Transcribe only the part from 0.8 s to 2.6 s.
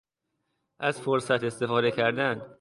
فرصت استفاده کردن